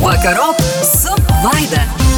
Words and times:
Vakarop 0.00 0.56
su 0.82 1.10
Vaida. 1.42 2.17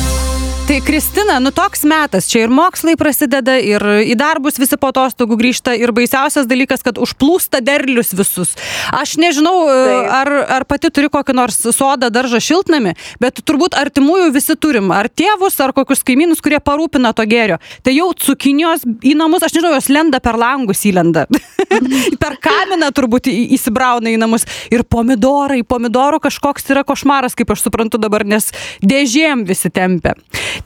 Tai 0.70 0.80
Kristina, 0.80 1.40
nu 1.42 1.50
toks 1.50 1.80
metas, 1.82 2.28
čia 2.30 2.44
ir 2.44 2.52
mokslai 2.54 2.92
prasideda, 2.94 3.56
ir 3.58 3.82
į 4.06 4.14
darbus 4.14 4.54
visi 4.54 4.76
po 4.78 4.92
atostogų 4.92 5.34
grįžta, 5.40 5.72
ir 5.74 5.90
baisiausias 5.90 6.46
dalykas, 6.46 6.84
kad 6.86 7.00
užplūsta 7.02 7.58
derlius 7.58 8.12
visus. 8.14 8.52
Aš 8.94 9.16
nežinau, 9.18 9.64
Taip. 9.66 10.10
ar, 10.14 10.30
ar 10.60 10.64
pati 10.70 10.92
turi 10.94 11.10
kokį 11.10 11.34
nors 11.34 11.58
sodą, 11.74 12.06
daržą 12.14 12.38
šiltnami, 12.38 12.92
bet 13.18 13.42
turbūt 13.42 13.74
artimųjų 13.80 14.28
visi 14.36 14.54
turim, 14.54 14.92
ar 14.94 15.08
tėvus, 15.10 15.56
ar 15.58 15.74
kokius 15.74 16.06
kaimynus, 16.06 16.38
kurie 16.38 16.62
parūpina 16.62 17.10
to 17.18 17.26
gėrio. 17.26 17.58
Tai 17.82 17.96
jau 17.96 18.12
cukinijos 18.14 18.86
į 18.86 19.16
namus, 19.18 19.42
aš 19.42 19.58
nežinau, 19.58 19.74
jos 19.74 19.90
lenda 19.90 20.22
per 20.22 20.38
langus 20.38 20.84
įlenda. 20.86 21.26
per 22.22 22.38
kaminą 22.46 22.92
turbūt 22.94 23.26
įsibrauna 23.26 24.14
į 24.14 24.22
namus. 24.22 24.46
Ir 24.70 24.86
pomidorai, 24.86 25.64
pomidorų 25.66 26.22
kažkoks 26.30 26.70
yra 26.70 26.86
košmaras, 26.86 27.34
kaip 27.34 27.50
aš 27.50 27.66
suprantu 27.66 27.98
dabar, 27.98 28.22
nes 28.22 28.52
dėžėm 28.86 29.42
visi 29.50 29.74
tempia. 29.74 30.14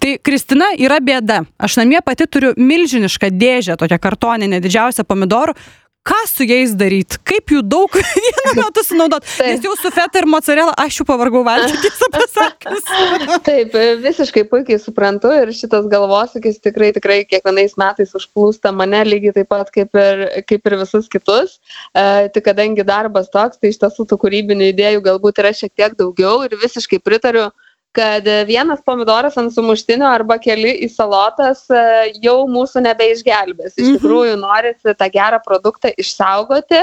Tai 0.01 0.17
Kristina 0.25 0.73
yra 0.81 0.99
bėda. 1.05 1.45
Aš 1.59 1.79
namie 1.81 2.01
pati 2.05 2.27
turiu 2.27 2.53
milžinišką 2.59 3.31
dėžę, 3.35 3.79
tokią 3.81 4.01
kartoninę, 4.03 4.61
didžiausią 4.65 5.07
pomidorų. 5.09 5.57
Ką 6.05 6.19
su 6.29 6.45
jais 6.45 6.75
daryti? 6.77 7.17
Kaip 7.25 7.49
jų 7.49 7.63
daug 7.65 7.95
vienu 7.97 8.53
metu 8.59 8.83
sunaudot? 8.85 9.25
Nes 9.41 9.63
jau 9.65 9.73
su 9.81 9.89
feta 9.89 10.21
ir 10.21 10.27
mozzarella 10.29 10.75
aš 10.83 10.99
jų 11.01 11.07
pavargau 11.09 11.41
valgyti, 11.47 11.81
tiesą 11.81 12.11
pasakius. 12.13 12.91
Taip, 13.47 13.73
visiškai 14.05 14.45
puikiai 14.51 14.77
suprantu 14.83 15.33
ir 15.33 15.55
šitas 15.57 15.89
galvosūkis 15.89 16.61
tikrai, 16.67 16.91
tikrai 16.93 17.23
kiekvienais 17.25 17.79
metais 17.81 18.13
užplūsta 18.21 18.75
mane 18.77 19.01
lygiai 19.09 19.33
taip 19.39 19.49
pat 19.55 19.73
kaip 19.73 19.97
ir, 19.97 20.27
kaip 20.45 20.69
ir 20.69 20.77
visus 20.85 21.09
kitus. 21.09 21.57
E, 21.97 22.29
tik 22.37 22.51
kadangi 22.51 22.85
darbas 22.85 23.33
toks, 23.33 23.57
tai 23.57 23.73
iš 23.73 23.81
tiesų 23.81 24.05
tų 24.11 24.21
kūrybinių 24.27 24.75
idėjų 24.75 25.07
galbūt 25.09 25.41
yra 25.41 25.57
šiek 25.57 25.73
tiek 25.73 25.97
daugiau 25.97 26.43
ir 26.45 26.61
visiškai 26.61 27.01
pritariu 27.01 27.49
kad 27.95 28.27
e, 28.27 28.41
vienas 28.49 28.81
pomidoras 28.85 29.37
ant 29.41 29.53
sumuštinio 29.55 30.07
arba 30.11 30.37
keli 30.43 30.73
į 30.85 30.89
salotas 30.91 31.65
e, 31.71 31.83
jau 32.25 32.41
mūsų 32.51 32.83
nebeišgelbės. 32.89 33.77
Iš 33.79 33.85
Mhm. 33.87 33.95
tikrųjų, 33.99 34.35
norisi 34.43 34.95
tą 34.99 35.09
gerą 35.15 35.39
produktą 35.45 35.93
išsaugoti 35.97 36.83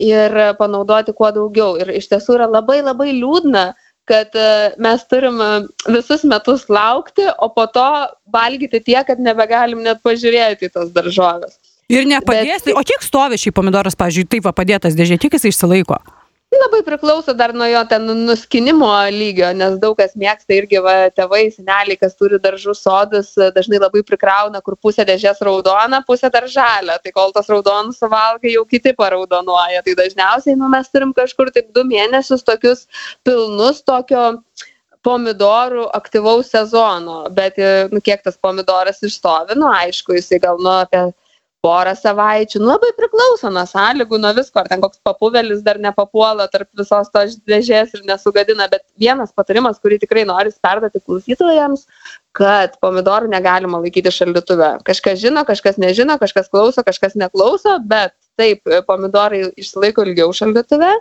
ir 0.00 0.36
panaudoti 0.58 1.12
kuo 1.14 1.30
daugiau. 1.36 1.76
Ir 1.80 1.92
iš 2.00 2.08
tiesų 2.10 2.38
yra 2.38 2.48
labai 2.50 2.80
labai 2.82 3.12
liūdna, 3.14 3.64
kad 4.10 4.34
e, 4.34 4.74
mes 4.82 5.04
turim 5.06 5.38
visus 5.86 6.24
metus 6.26 6.66
laukti, 6.68 7.28
o 7.38 7.48
po 7.54 7.66
to 7.70 7.86
valgyti 8.32 8.80
tiek, 8.82 9.06
kad 9.06 9.20
nebegalim 9.22 9.82
net 9.86 10.00
pažiūrėti 10.02 10.66
į 10.66 10.72
tas 10.74 10.90
daržovės. 10.90 11.54
Ir 11.90 12.04
nepadės. 12.06 12.64
Bet- 12.64 12.74
O 12.78 12.82
kiek 12.86 13.02
stovi 13.02 13.38
šiai 13.38 13.52
pomidoras, 13.54 13.94
pavyzdžiui, 13.98 14.28
taip 14.30 14.44
va 14.46 14.52
padėtas 14.54 14.94
dėžė, 14.98 15.18
kiek 15.18 15.32
jis 15.38 15.44
išsilaiko? 15.54 15.98
Labai 16.50 16.80
priklauso 16.82 17.30
dar 17.32 17.52
nuo 17.54 17.66
jo 17.70 17.80
ten 17.86 18.08
nuskinimo 18.26 18.88
lygio, 19.14 19.52
nes 19.54 19.76
daug 19.78 19.94
kas 20.00 20.16
mėgsta 20.18 20.56
irgi 20.56 20.80
va, 20.82 20.94
tėvai, 21.14 21.44
seneliai, 21.54 21.94
kas 22.00 22.16
turi 22.18 22.40
daržų 22.42 22.74
sodus, 22.74 23.30
dažnai 23.54 23.78
labai 23.78 24.02
prikrauna, 24.08 24.58
kur 24.66 24.74
pusė 24.74 25.06
dėžės 25.06 25.38
raudona, 25.46 26.02
pusė 26.08 26.26
dar 26.34 26.48
žalia. 26.50 26.98
Tai 26.98 27.12
kol 27.14 27.30
tas 27.36 27.46
raudonus 27.54 28.02
suvalgai, 28.02 28.56
jau 28.56 28.64
kiti 28.66 28.90
paraudonuoja. 28.98 29.84
Tai 29.86 29.94
dažniausiai 30.02 30.58
nu, 30.58 30.66
mes 30.74 30.90
turim 30.90 31.14
kažkur 31.14 31.54
taip 31.54 31.70
du 31.76 31.86
mėnesius 31.86 32.42
tokius 32.42 32.82
pilnus 33.22 33.84
tokio 33.86 34.26
pomidorų 35.06 35.86
aktyvaus 35.94 36.50
sezono, 36.50 37.22
bet 37.30 37.62
nu, 37.94 38.02
kiek 38.02 38.26
tas 38.26 38.34
pomidoras 38.42 38.98
išstovi, 39.06 39.54
nu 39.54 39.70
aišku, 39.70 40.18
jisai 40.18 40.42
gal 40.42 40.58
nu 40.58 40.74
apie 40.82 41.06
porą 41.64 41.92
savaičių, 41.96 42.60
nu, 42.62 42.70
labai 42.70 42.90
priklauso 42.96 43.50
nuo 43.52 43.66
sąlygų, 43.68 44.18
nuo 44.22 44.30
visko, 44.36 44.62
ar 44.62 44.70
ten 44.70 44.80
koks 44.80 45.00
papuvelis 45.04 45.60
dar 45.66 45.80
nepapuola 45.82 46.46
tarp 46.52 46.70
visos 46.78 47.10
tos 47.12 47.36
dėžės 47.48 47.92
ir 47.98 48.06
nesugadina, 48.08 48.68
bet 48.72 48.84
vienas 49.00 49.34
patarimas, 49.36 49.80
kurį 49.82 50.00
tikrai 50.04 50.24
noriu 50.28 50.54
perduoti 50.64 51.02
klausytojams, 51.04 51.84
kad 52.36 52.78
pomidorų 52.80 53.28
negalima 53.32 53.82
laikyti 53.82 54.12
šaldytuve. 54.14 54.72
Kažkas 54.88 55.20
žino, 55.20 55.44
kažkas 55.48 55.80
nežino, 55.82 56.16
kažkas 56.22 56.48
klauso, 56.48 56.84
kažkas 56.86 57.16
neklauso, 57.20 57.76
bet 57.84 58.16
taip, 58.40 58.64
pomidorai 58.88 59.50
išsilaiko 59.60 60.08
ilgiau 60.08 60.32
šaldytuve, 60.36 60.94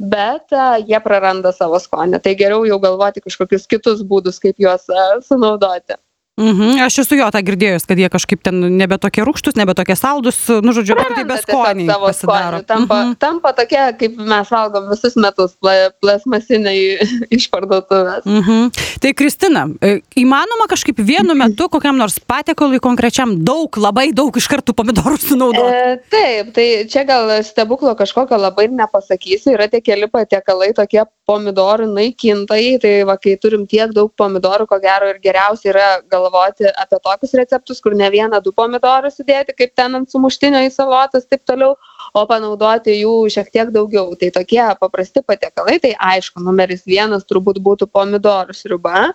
bet 0.00 0.54
a, 0.56 0.76
jie 0.80 1.00
praranda 1.04 1.52
savo 1.52 1.80
skonį. 1.82 2.22
Tai 2.24 2.36
geriau 2.40 2.64
jau 2.68 2.80
galvoti 2.80 3.20
kažkokius 3.24 3.68
kitus 3.68 4.00
būdus, 4.06 4.40
kaip 4.40 4.56
juos 4.62 4.88
a, 4.88 5.10
sunaudoti. 5.26 6.00
Mhm, 6.40 6.80
aš 6.86 6.94
esu 7.04 7.18
jo 7.18 7.26
tą 7.34 7.40
girdėjus, 7.44 7.84
kad 7.86 7.98
jie 8.00 8.08
kažkaip 8.08 8.40
ten 8.42 8.56
nebe 8.80 8.96
tokie 8.98 9.20
rūkštus, 9.26 9.58
nebe 9.60 9.74
tokie 9.76 9.96
saldus, 9.98 10.38
nu, 10.64 10.72
žodžiu, 10.72 10.96
apskritai 10.96 11.24
Praranda 11.24 11.28
be 11.28 11.36
tiesiog 11.36 11.60
skonį 11.60 11.86
savo 11.90 12.12
skonį. 12.16 12.60
Tampa, 12.70 12.96
Mhm. 13.04 13.14
tampa 13.20 13.52
tokia, 13.52 13.92
kaip 13.98 14.16
mes 14.16 14.48
valgom 14.48 14.88
visus 14.90 15.16
metus, 15.20 15.52
pla- 15.60 15.90
plasmasiniai 16.00 16.96
iš 17.36 17.48
parduotuvės. 17.52 18.24
Mhm. 18.24 18.70
Tai 19.00 19.12
Kristina, 19.16 19.66
e, 19.82 20.00
įmanoma 20.16 20.66
kažkaip 20.70 20.96
vienu 20.96 21.34
metu 21.36 21.68
kokiam 21.68 21.96
nors 21.96 22.18
patiekalui 22.18 22.80
konkrečiam 22.80 23.36
daug, 23.44 23.68
labai 23.76 24.12
daug 24.16 24.32
iš 24.36 24.48
karto 24.48 24.72
pomidorų 24.72 25.18
sunaudoti? 25.20 25.76
E, 25.76 26.00
taip, 26.10 26.54
tai 26.56 26.66
čia 26.88 27.04
gal 27.04 27.28
stebuklo 27.44 27.92
kažkokio 27.98 28.38
labai 28.40 28.68
nepasakysiu. 28.72 29.52
Yra 29.56 29.68
tie 29.68 29.80
keli 29.84 30.08
patiekalai, 30.08 30.72
tokie 30.74 31.04
pomidorų 31.28 31.86
naikintojai. 31.94 32.80
Tai 32.80 32.94
va, 33.04 33.16
kai 33.20 33.36
turim 33.40 33.66
tiek 33.66 33.92
daug 33.94 34.10
pomidorų, 34.16 34.66
ko 34.70 34.78
gero 34.82 35.08
ir 35.12 35.20
geriausia 35.22 35.70
yra 35.74 35.88
galvoti 36.30 36.64
apie 36.66 36.98
tokius 37.02 37.34
receptus, 37.34 37.80
kur 37.80 37.94
ne 37.94 38.10
vieną, 38.10 38.40
du 38.42 38.52
pomidorus 38.52 39.18
sudėti, 39.18 39.54
kaip 39.56 39.74
ten 39.74 39.94
ant 39.94 40.10
sumuštinio 40.10 40.62
į 40.66 40.70
salotas, 40.70 41.26
taip 41.26 41.42
toliau, 41.44 41.76
o 42.14 42.26
panaudoti 42.26 43.00
jų 43.00 43.28
šiek 43.30 43.50
tiek 43.50 43.70
daugiau. 43.74 44.14
Tai 44.16 44.30
tokie 44.30 44.62
paprasti 44.80 45.22
patiekalai, 45.22 45.78
tai 45.80 45.94
aišku, 45.94 46.40
numeris 46.40 46.86
vienas 46.86 47.24
turbūt 47.24 47.60
būtų 47.62 47.90
pomidorų 47.90 48.54
sriuba. 48.54 49.10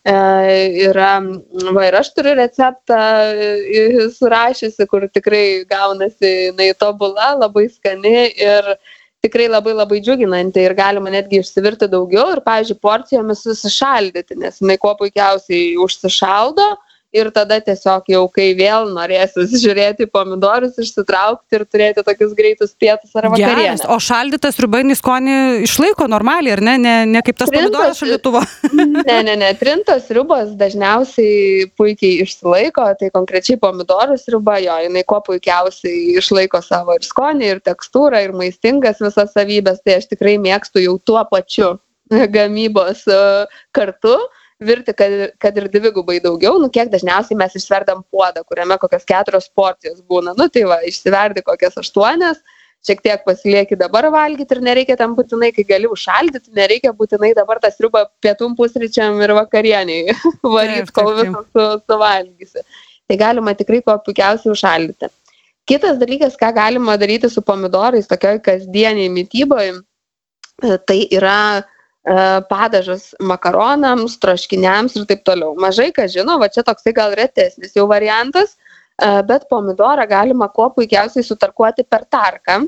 E, 0.00 0.14
yra, 0.86 1.18
va 1.76 1.86
ir 1.88 1.98
aš 1.98 2.14
turiu 2.16 2.34
receptą 2.38 3.00
e, 3.34 4.08
surašysi, 4.16 4.86
kur 4.88 5.04
tikrai 5.12 5.66
gaunasi 5.68 6.50
jinai 6.50 6.72
tobula, 6.78 7.34
labai 7.36 7.68
skani 7.68 8.30
ir 8.30 8.74
tikrai 9.24 9.48
labai 9.50 9.74
labai 9.76 10.00
džiuginanti 10.04 10.62
ir 10.64 10.74
galima 10.78 11.12
netgi 11.12 11.40
išsivirti 11.42 11.88
daugiau 11.92 12.30
ir, 12.34 12.42
pavyzdžiui, 12.46 12.80
porcijomis 12.84 13.42
susišaldyti, 13.46 14.38
nes 14.40 14.60
jinai 14.62 14.78
kuo 14.80 14.94
puikiausiai 15.00 15.74
užsišaldo 15.84 16.70
ir 17.14 17.30
tada 17.34 17.58
tiesiog 17.64 18.06
jau, 18.10 18.22
kai 18.32 18.50
vėl 18.58 18.90
norėsis 18.94 19.52
žiūrėti 19.62 20.06
pomidorus, 20.10 20.76
išsitraukti 20.78 21.58
ir 21.58 21.64
turėti 21.66 22.04
tokius 22.06 22.34
greitus 22.38 22.72
pietus 22.78 23.12
ar 23.18 23.26
Geras. 23.26 23.40
vakarienę. 23.40 23.88
O 23.90 23.98
šaldytas 24.02 24.60
rubainį 24.62 24.96
skonį 24.98 25.36
išlaiko 25.66 26.06
normaliai, 26.10 26.54
ar 26.56 26.62
ne? 26.68 26.76
Ne, 26.80 26.94
ne 27.10 27.22
kaip 27.26 27.40
tas 27.40 27.50
Trintas- 27.50 27.70
pomidoras 27.70 28.02
šaldytuvo. 28.02 28.44
Ne, 29.10 29.22
ne, 29.26 29.34
ne, 29.38 29.48
trintos 29.58 30.06
ribos 30.14 30.52
dažniausiai 30.60 31.66
puikiai 31.78 32.22
išsilaiko, 32.24 32.84
tai 33.00 33.08
konkrečiai 33.12 33.58
pomidorų 33.60 34.16
sriuba, 34.20 34.58
jo, 34.62 34.76
jinai 34.84 35.02
kuo 35.08 35.18
puikiausiai 35.26 36.16
išlaiko 36.20 36.60
savo 36.64 36.94
ir 36.98 37.06
skonį, 37.06 37.48
ir 37.54 37.62
tekstūrą, 37.66 38.22
ir 38.24 38.34
maistingas 38.36 39.00
visas 39.02 39.32
savybės, 39.34 39.82
tai 39.84 39.98
aš 40.00 40.10
tikrai 40.12 40.36
mėgstu 40.42 40.84
jau 40.84 40.96
tuo 41.02 41.22
pačiu 41.30 41.74
gamybos 42.10 43.06
e, 43.06 43.20
kartu 43.76 44.16
virti, 44.60 44.92
kad, 44.92 45.12
ir- 45.12 45.32
kad 45.40 45.56
ir 45.56 45.68
dvigubai 45.72 46.20
daugiau, 46.22 46.58
nu 46.60 46.68
kiek 46.72 46.90
dažniausiai 46.92 47.38
mes 47.38 47.54
išverdam 47.56 48.02
puodą, 48.12 48.44
kuriame 48.44 48.76
kokios 48.78 49.06
keturios 49.08 49.48
porcijos 49.56 50.00
būna, 50.02 50.34
nu 50.36 50.48
tai 50.48 50.64
va, 50.68 50.80
išsiverdi 50.84 51.42
kokias 51.46 51.78
aštuonias, 51.80 52.42
šiek 52.86 53.00
tiek 53.04 53.24
pasilieki 53.24 53.76
dabar 53.76 54.08
valgyti 54.12 54.56
ir 54.56 54.62
nereikia 54.64 54.96
tam 55.00 55.14
būtinai, 55.16 55.50
kai 55.56 55.64
gali 55.68 55.88
užšaldyti, 55.90 56.52
nereikia 56.56 56.92
būtinai 56.96 57.32
dabar 57.36 57.60
tą 57.60 57.72
sriubą 57.72 58.06
pietum 58.24 58.54
pusryčiam 58.56 59.20
ir 59.20 59.34
vakarieniai 59.36 60.14
varyti, 60.54 60.92
kol 60.96 61.12
visą 61.22 61.44
su, 61.50 61.66
suvalgysi. 61.88 62.64
Tai 63.10 63.16
galima 63.20 63.56
tikrai 63.58 63.82
kuo 63.82 63.96
puikiausiai 64.04 64.52
užšaldyti. 64.54 65.10
Kitas 65.68 65.98
dalykas, 66.00 66.36
ką 66.40 66.52
galima 66.54 66.96
daryti 66.98 67.28
su 67.30 67.42
pomidorais 67.46 68.08
tokioj 68.10 68.40
kasdieniai 68.42 69.10
mytyboje, 69.12 69.76
tai 70.88 71.00
yra 71.14 71.36
e, 71.60 71.64
padažas 72.50 73.10
makaronams, 73.20 74.18
troškiniams 74.22 74.96
ir 74.98 75.06
taip 75.10 75.22
toliau. 75.26 75.54
Mažai 75.60 75.90
kas 75.94 76.14
žino, 76.14 76.38
va 76.40 76.48
čia 76.48 76.64
toksai 76.66 76.94
gal 76.96 77.14
retesnis 77.18 77.76
jau 77.76 77.86
variantas, 77.90 78.56
e, 78.56 79.22
bet 79.28 79.48
pomidorą 79.50 80.08
galima 80.10 80.48
kuo 80.48 80.70
puikiausiai 80.74 81.26
sutarkuoti 81.26 81.86
per 81.86 82.06
tarką. 82.10 82.64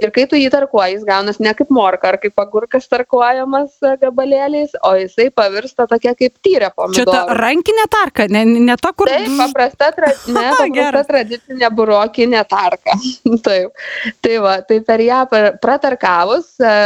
Ir 0.00 0.12
kai 0.14 0.24
tu 0.30 0.38
jį 0.38 0.48
tarkuoji, 0.52 0.94
jis 0.94 1.04
gaunas 1.04 1.40
ne 1.44 1.50
kaip 1.56 1.68
morka 1.74 2.08
ar 2.08 2.16
kaip 2.22 2.38
agurkas 2.40 2.86
tarkuojamas 2.88 3.74
e, 3.84 3.92
gabalėliais, 4.00 4.72
o 4.86 4.94
jisai 4.96 5.28
pavirsta 5.34 5.84
tokia 5.90 6.14
kaip 6.16 6.38
tyrė 6.40 6.70
Čia 6.70 6.76
pomidorą. 6.78 7.12
ta 7.28 7.36
rankinė 7.36 7.86
tarka, 7.92 8.26
ne, 8.32 8.44
ne 8.70 8.76
ta, 8.80 8.94
kur... 8.96 9.10
Taip, 9.12 9.28
paprasta, 9.42 9.90
tra... 9.96 10.12
ne, 10.36 10.46
paprasta 10.56 11.04
tradicinė 11.10 11.70
burokinė 11.76 12.42
tarka. 12.48 12.96
Taip. 13.46 13.86
Tai 14.24 14.42
va, 14.46 14.58
tai 14.64 14.80
per 14.88 15.04
ją 15.04 15.24
pratarkavus, 15.60 16.54
e, 16.64 16.76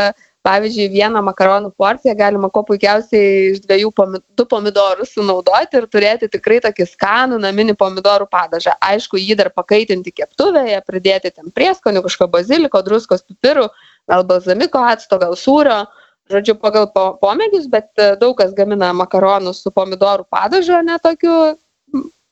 pavyzdžiui, 0.44 0.90
vieną 0.92 1.22
makaronų 1.24 1.70
porciją 1.80 2.14
galima 2.18 2.50
kuo 2.52 2.62
puikiausiai 2.68 3.54
iš 3.54 3.62
dviejų 3.64 3.90
pomi... 3.96 4.20
du 4.36 4.44
pomidorus 4.48 5.14
sunaudoti 5.16 5.80
ir 5.80 5.88
turėti 5.88 6.28
tikrai 6.32 6.60
tokį 6.64 6.86
skanų 6.90 7.40
naminį 7.42 7.76
pomidorų 7.80 8.28
padažą. 8.32 8.76
Aišku, 8.84 9.18
jį 9.20 9.38
dar 9.40 9.50
pakaitinti 9.56 10.12
keptuvėje, 10.12 10.82
pridėti 10.86 11.32
ten 11.32 11.52
prieskonių, 11.56 12.04
kažko 12.04 12.28
baziliko, 12.36 12.82
druskos, 12.84 13.24
pipirų, 13.24 13.70
gal 14.10 14.26
balzamiko 14.28 14.84
acto, 14.84 15.20
gal 15.22 15.36
sūrio. 15.40 15.84
žodžiu, 16.32 16.54
pagal 16.56 16.86
po, 16.88 17.18
pomėgius, 17.20 17.66
bet 17.68 17.90
e, 18.00 18.14
daug 18.16 18.32
kas 18.38 18.54
gamina 18.56 18.94
makaronus 18.96 19.58
su 19.60 19.68
pomidorų 19.70 20.24
padažu, 20.32 20.78
ne 20.80 20.96
tokiu 20.96 21.34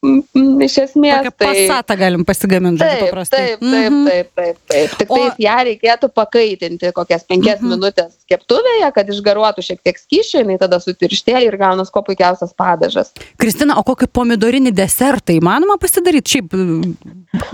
iš 0.03 0.77
esmės. 0.83 1.23
Tokią 1.23 1.33
pasatą 1.39 1.97
galim 1.99 2.25
pasigaminti, 2.27 2.83
žodžiu, 2.83 2.99
Taip, 2.99 3.11
paprastai. 3.13 3.43
taip, 3.47 3.61
taip, 3.61 3.93
Mhm. 3.93 4.07
taip, 4.09 4.31
taip, 4.35 4.57
taip. 4.69 4.97
Tik 4.99 5.11
O- 5.11 5.17
tais 5.17 5.37
ją 5.39 5.57
reikėtų 5.69 6.09
pakaitinti 6.13 6.93
kokias 6.93 7.23
penkias 7.29 7.61
Mhm. 7.61 7.71
minutės 7.71 8.13
keptuvėje, 8.31 8.93
kad 8.95 9.07
išgaruotų 9.09 9.63
šiek 9.63 9.79
tiek 9.85 9.97
skyšio, 9.99 10.43
jinai 10.43 10.59
tada 10.59 10.77
sutirštėja 10.83 11.43
ir 11.47 11.57
gaunas 11.57 11.91
kuo 11.91 12.03
puikiausias 12.03 12.53
padažas. 12.59 13.13
Kristina, 13.39 13.79
o 13.79 13.83
kokį 13.83 14.09
pomidorinį 14.11 14.73
desertą 14.75 15.39
įmanoma 15.39 15.79
pasidaryti? 15.79 16.33
Šiaip 16.33 16.51
mm, 16.51 16.97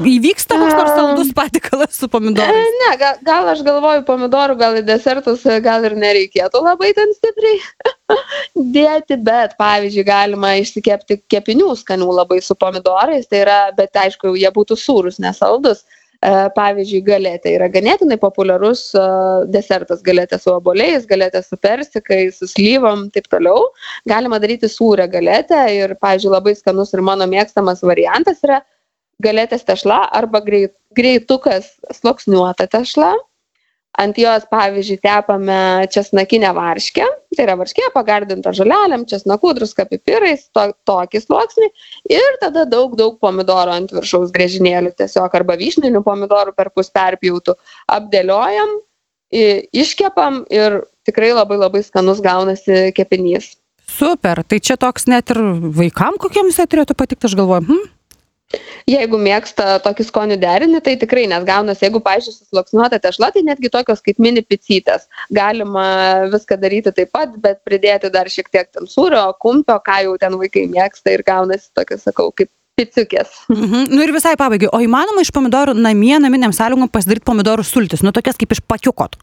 įvyksta 0.00 0.56
koks 0.56 0.74
nors 0.74 0.94
saldus 0.96 1.32
patikalas 1.34 1.92
su 1.98 2.06
E, 2.06 2.08
pomidorais? 2.08 2.72
Ne, 2.88 2.96
gal, 2.96 3.14
gal 3.22 3.48
aš 3.48 3.62
galvoju 3.62 4.04
pomidorų, 4.06 4.56
gal 4.58 4.74
į 4.80 4.84
desertus 4.86 5.44
e, 5.46 5.60
gal 5.60 5.84
ir 5.84 5.92
nereikėtų 5.96 6.62
labai 6.64 6.94
ten 6.94 7.12
stipriai 7.12 7.60
dėti, 8.76 9.18
bet 9.24 9.54
pavyzdžiui 9.60 10.06
galima 10.06 10.54
išsikepti 10.62 11.20
kepinių 11.32 11.74
skanių 11.78 12.08
labai 12.20 12.40
su 12.44 12.56
pomidorais, 12.58 13.28
tai 13.28 13.44
yra, 13.44 13.60
bet 13.76 13.96
aišku, 13.96 14.34
jie 14.38 14.50
būtų 14.54 14.78
sūrus, 14.80 15.20
nesaldus. 15.22 15.84
E, 16.18 16.30
Pavyzdžiui, 16.56 16.98
galėtė 17.06 17.52
yra 17.54 17.68
ganėtinai 17.70 18.16
populiarus 18.18 18.88
e, 18.96 19.02
desertas, 19.54 20.00
galėtė 20.02 20.40
su 20.42 20.50
oboliais, 20.50 21.06
galėtė 21.06 21.44
su 21.46 21.58
persikais, 21.62 22.40
su 22.40 22.48
slyvom, 22.50 23.06
taip 23.14 23.28
toliau. 23.30 23.68
Galima 24.10 24.40
daryti 24.42 24.70
sūrę 24.72 25.06
galėtę 25.12 25.60
ir, 25.76 25.94
pavyzdžiui, 26.02 26.32
labai 26.34 26.56
skanus 26.58 26.90
ir 26.96 27.04
mano 27.06 27.28
mėgstamas 27.30 27.84
variantas 27.86 28.42
yra 28.42 28.64
galėtės 29.22 29.62
tešla 29.68 30.00
arba 30.18 30.42
greit, 30.42 30.74
greitukas 30.98 31.70
sluoksniuota 32.00 32.66
tešla. 32.70 33.14
Ant 33.98 34.18
jos, 34.20 34.44
pavyzdžiui, 34.46 35.00
tepame 35.02 35.86
česnakinę 35.90 36.52
varškę, 36.54 37.06
tai 37.34 37.46
yra 37.48 37.56
varškė 37.58 37.88
pagardinta 37.94 38.52
žolelėm, 38.54 39.08
česnakų, 39.10 39.56
druska 39.58 39.88
pipirais, 39.90 40.44
to, 40.54 40.68
tokį 40.86 41.22
sluoksnį. 41.24 41.70
Ir 42.14 42.38
tada 42.42 42.62
daug, 42.70 42.94
daug 43.00 43.16
pomidoro 43.18 43.74
ant 43.74 43.90
viršaus 43.94 44.30
grėžinėlių, 44.34 44.94
tiesiog 45.02 45.34
arba 45.34 45.58
vyšninių 45.58 46.04
pomidorų 46.06 46.54
per 46.54 46.70
pus 46.70 46.92
perpjautų. 46.94 47.56
Apdėliojam, 47.90 48.78
iškepam 49.32 50.44
ir 50.46 50.84
tikrai 51.08 51.34
labai 51.34 51.58
labai 51.58 51.82
skanus 51.82 52.22
gaunasi 52.22 52.92
kepinys. 52.94 53.56
Super, 53.88 54.44
tai 54.44 54.60
čia 54.60 54.76
toks 54.76 55.08
net 55.08 55.30
ir 55.32 55.40
vaikam 55.74 56.20
kokiem 56.20 56.52
jisai 56.52 56.68
turėtų 56.68 56.94
patikti, 56.94 57.26
aš 57.26 57.34
galvoju. 57.38 57.66
Hm? 57.66 57.97
Jeigu 58.88 59.18
mėgsta 59.20 59.74
tokį 59.84 60.04
skonių 60.08 60.36
derinį, 60.40 60.78
tai 60.84 60.94
tikrai, 61.00 61.26
nes 61.28 61.44
gaunasi, 61.48 61.84
jeigu, 61.84 62.00
pažiūrėjau, 62.04 62.38
susluoksniuota 62.38 62.98
tešla, 63.04 63.28
tai 63.34 63.42
netgi 63.44 63.68
tokios 63.74 64.00
kaip 64.04 64.22
mini 64.24 64.40
picytės. 64.40 65.04
Galima 65.38 65.84
viską 66.32 66.56
daryti 66.62 66.94
taip 66.96 67.12
pat, 67.12 67.34
bet 67.44 67.60
pridėti 67.68 68.08
dar 68.14 68.30
šiek 68.32 68.48
tiek 68.48 68.70
ten 68.72 68.88
sūrio, 68.88 69.26
kumpio, 69.44 69.76
ką 69.84 69.98
jau 70.06 70.16
ten 70.22 70.38
vaikai 70.40 70.64
mėgsta 70.72 71.12
ir 71.12 71.26
gaunasi 71.28 71.68
tokias, 71.76 72.06
sakau, 72.08 72.30
kaip 72.32 72.48
piciukės. 72.78 73.42
Mhm. 73.52 73.90
Nu 73.92 74.06
ir 74.06 74.14
visai 74.14 74.36
pabaigai, 74.40 74.70
o 74.72 74.80
įmanoma 74.84 75.24
iš 75.24 75.32
pomidorų 75.34 75.76
namie, 75.78 76.14
naminiam 76.22 76.54
sąlygom 76.54 76.90
pasidaryti 76.94 77.26
pomidorų 77.28 77.66
sultis, 77.66 78.04
nu 78.06 78.14
tokias 78.14 78.38
kaip 78.40 78.56
iš 78.56 78.64
pakiuko. 78.64 79.10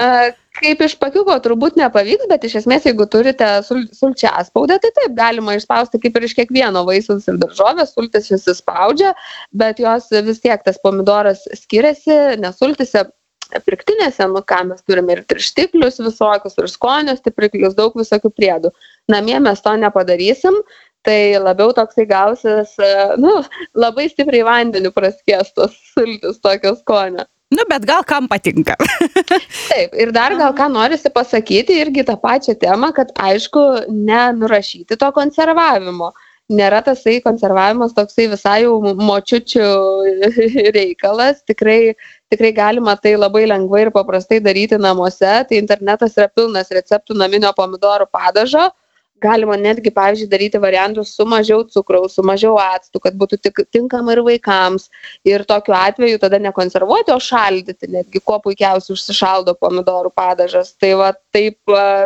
A, 0.00 0.30
Kaip 0.58 0.80
iš 0.82 0.96
pakiuko 0.98 1.36
turbūt 1.44 1.76
nepavyks, 1.78 2.26
bet 2.30 2.42
iš 2.44 2.56
esmės, 2.60 2.86
jeigu 2.88 3.06
turite 3.10 3.46
sul, 3.64 3.84
sulčią 3.94 4.32
spaudą, 4.48 4.80
tai 4.82 4.90
taip 4.96 5.14
galima 5.14 5.54
išspausti 5.54 6.00
kaip 6.02 6.18
ir 6.18 6.26
iš 6.26 6.34
kiekvieno 6.40 6.82
vaisiaus 6.88 7.28
ir 7.30 7.38
daržovės, 7.38 7.94
sultis 7.94 8.26
visi 8.32 8.56
spaudžia, 8.58 9.14
bet 9.54 9.78
jos 9.80 10.10
vis 10.26 10.42
tiek 10.42 10.66
tas 10.66 10.80
pomidoras 10.82 11.46
skiriasi, 11.62 12.18
nes 12.42 12.58
sultise 12.58 13.06
pirktinėse, 13.66 14.26
nu 14.30 14.42
ką 14.46 14.60
mes 14.68 14.82
turime 14.86 15.16
ir 15.16 15.24
tirštiklius 15.30 16.02
visokius, 16.02 16.58
ir 16.58 16.68
skonio 16.70 17.14
stipriklius, 17.18 17.78
daug 17.78 17.94
visokių 17.98 18.30
priedų. 18.34 18.74
Namie 19.10 19.38
mes 19.42 19.62
to 19.62 19.74
nepadarysim, 19.78 20.60
tai 21.06 21.38
labiau 21.40 21.72
toksai 21.76 22.06
gausis, 22.06 22.76
e, 22.78 22.92
nu, 23.20 23.40
labai 23.74 24.08
stipriai 24.12 24.46
vandeniu 24.46 24.92
praskiestos 24.94 25.76
sultis 25.92 26.40
tokio 26.44 26.74
skonio. 26.78 27.26
Nu 27.50 27.64
bet 27.66 27.82
gal 27.84 28.04
kam 28.06 28.28
patinka. 28.30 28.76
Taip, 29.70 29.94
ir 29.98 30.12
dar 30.14 30.36
gal 30.38 30.52
ką 30.54 30.68
norisi 30.70 31.10
pasakyti 31.10 31.80
irgi 31.82 32.04
tą 32.06 32.14
pačią 32.20 32.54
temą, 32.60 32.92
kad 32.94 33.10
aišku, 33.18 33.62
nenurašyti 33.90 34.98
to 35.00 35.08
konservavimo. 35.16 36.12
Nėra 36.50 36.80
tasai 36.86 37.16
konservavimas 37.22 37.94
toksai 37.94 38.28
visai 38.30 38.56
jau 38.64 38.76
močiučių 38.98 39.66
reikalas, 40.78 41.42
tikrai, 41.46 41.94
tikrai 42.30 42.52
galima 42.54 42.94
tai 42.98 43.16
labai 43.18 43.44
lengvai 43.50 43.84
ir 43.86 43.92
paprastai 43.94 44.38
daryti 44.42 44.78
namuose, 44.78 45.34
tai 45.50 45.58
internetas 45.58 46.14
yra 46.18 46.30
pilnas 46.30 46.70
receptų 46.74 47.18
naminio 47.18 47.50
pomidorų 47.58 48.06
padažo. 48.14 48.68
Galima 49.20 49.56
netgi, 49.60 49.92
pavyzdžiui, 49.94 50.28
daryti 50.30 50.60
variantus 50.62 51.12
su 51.16 51.26
mažiau 51.28 51.64
cukraus, 51.68 52.14
su 52.16 52.24
mažiau 52.26 52.56
actų, 52.60 53.02
kad 53.04 53.18
būtų 53.20 53.40
tik, 53.44 53.62
tinkama 53.72 54.14
ir 54.16 54.22
vaikams. 54.26 54.88
Ir 55.28 55.44
tokiu 55.48 55.76
atveju 55.76 56.20
tada 56.22 56.40
nekonservuoti, 56.42 57.12
o 57.12 57.20
šaldyti, 57.20 57.90
netgi 57.92 58.22
kuo 58.24 58.40
puikiausiai 58.44 58.96
užsišaldo 58.96 59.56
pomidorų 59.60 60.12
padažas. 60.16 60.72
Tai 60.80 60.94
va 61.02 61.12
taip, 61.34 61.58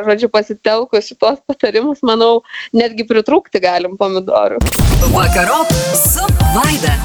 žodžiu, 0.08 0.30
pasitelkus 0.34 1.12
šitos 1.12 1.42
patarimus, 1.46 2.02
manau, 2.06 2.42
netgi 2.74 3.06
pritrūkti 3.08 3.62
galim 3.62 3.98
pomidorų. 4.00 4.62
Vakarop 5.14 5.70
su 5.94 6.26
Vaida. 6.54 6.98